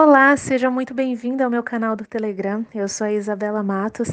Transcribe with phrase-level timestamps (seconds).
[0.00, 2.64] Olá, seja muito bem-vinda ao meu canal do Telegram.
[2.72, 4.08] Eu sou a Isabela Matos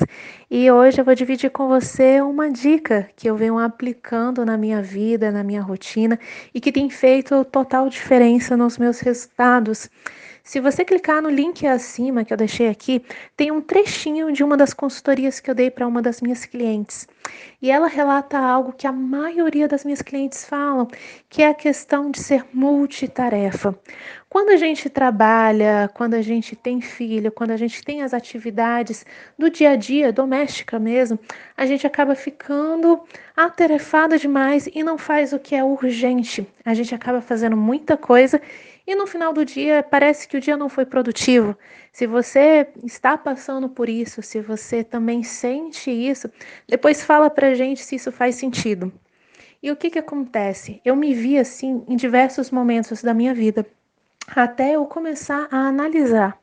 [0.50, 4.82] e hoje eu vou dividir com você uma dica que eu venho aplicando na minha
[4.82, 6.20] vida, na minha rotina
[6.52, 9.88] e que tem feito total diferença nos meus resultados.
[10.46, 13.04] Se você clicar no link acima que eu deixei aqui,
[13.36, 17.08] tem um trechinho de uma das consultorias que eu dei para uma das minhas clientes.
[17.60, 20.88] E ela relata algo que a maioria das minhas clientes falam,
[21.32, 23.76] que é a questão de ser multitarefa.
[24.30, 29.04] Quando a gente trabalha, quando a gente tem filho, quando a gente tem as atividades
[29.40, 31.18] do dia a dia, doméstica mesmo,
[31.58, 33.02] a gente acaba ficando
[33.36, 36.48] atarefada demais e não faz o que é urgente.
[36.64, 38.40] A gente acaba fazendo muita coisa
[38.88, 41.58] e no final do dia parece que o dia não foi produtivo.
[41.92, 46.30] Se você está passando por isso, se você também sente isso,
[46.68, 48.92] depois fala pra gente se isso faz sentido.
[49.62, 50.82] E o que que acontece?
[50.86, 53.66] Eu me vi assim em diversos momentos da minha vida,
[54.36, 56.40] até eu começar a analisar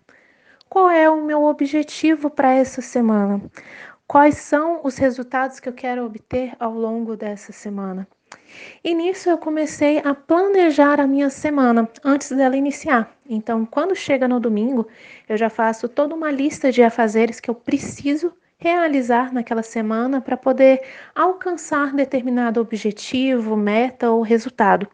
[0.68, 3.43] qual é o meu objetivo para essa semana.
[4.06, 8.09] Quais são os resultados que eu quero obter ao longo dessa semana?
[8.85, 13.15] E nisso eu comecei a planejar a minha semana antes dela iniciar.
[13.29, 14.87] Então, quando chega no domingo,
[15.29, 20.37] eu já faço toda uma lista de afazeres que eu preciso realizar naquela semana para
[20.37, 20.80] poder
[21.15, 24.89] alcançar determinado objetivo, meta ou resultado.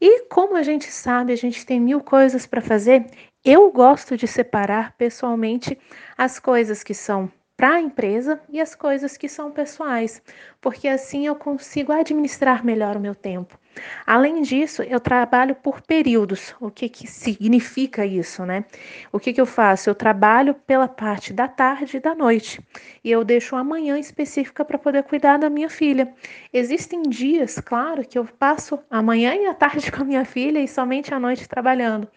[0.00, 3.06] E como a gente sabe, a gente tem mil coisas para fazer,
[3.44, 5.78] eu gosto de separar pessoalmente
[6.16, 10.22] as coisas que são para a empresa e as coisas que são pessoais,
[10.60, 13.58] porque assim eu consigo administrar melhor o meu tempo.
[14.06, 16.54] Além disso, eu trabalho por períodos.
[16.60, 18.64] O que, que significa isso, né?
[19.12, 19.88] O que, que eu faço?
[19.88, 22.60] Eu trabalho pela parte da tarde e da noite.
[23.02, 26.12] E eu deixo a manhã específica para poder cuidar da minha filha.
[26.52, 30.58] Existem dias, claro, que eu passo a manhã e a tarde com a minha filha
[30.58, 32.08] e somente a noite trabalhando.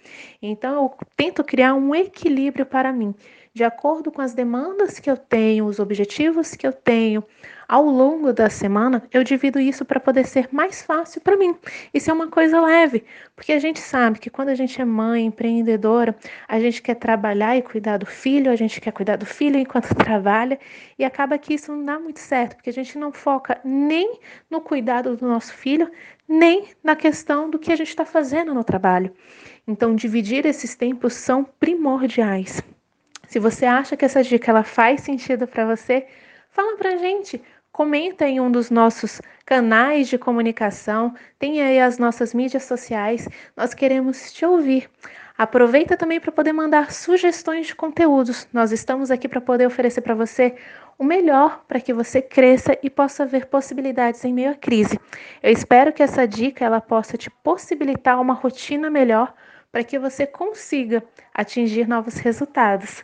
[0.42, 3.16] Então, eu tento criar um equilíbrio para mim
[3.54, 7.24] de acordo com as demandas que eu tenho, os objetivos que eu tenho
[7.68, 11.56] ao longo da semana, eu divido isso para poder ser mais fácil para mim.
[11.94, 13.04] Isso é uma coisa leve,
[13.36, 16.16] porque a gente sabe que quando a gente é mãe, empreendedora,
[16.48, 19.94] a gente quer trabalhar e cuidar do filho, a gente quer cuidar do filho enquanto
[19.96, 20.60] trabalha,
[20.98, 24.62] e acaba que isso não dá muito certo, porque a gente não foca nem no
[24.62, 25.90] cuidado do nosso filho,
[26.28, 29.14] nem na questão do que a gente está fazendo no trabalho.
[29.68, 32.62] Então, dividir esses tempos são primordiais.
[33.28, 36.06] Se você acha que essa dica ela faz sentido para você,
[36.54, 37.42] fala pra gente.
[37.72, 43.28] Comenta em um dos nossos canais de comunicação, tem aí as nossas mídias sociais,
[43.58, 44.88] nós queremos te ouvir.
[45.36, 48.48] Aproveita também para poder mandar sugestões de conteúdos.
[48.54, 50.56] Nós estamos aqui para poder oferecer para você
[51.00, 55.00] o melhor para que você cresça e possa ver possibilidades em meio à crise.
[55.42, 59.34] Eu espero que essa dica ela possa te possibilitar uma rotina melhor
[59.72, 61.04] para que você consiga
[61.34, 63.04] atingir novos resultados.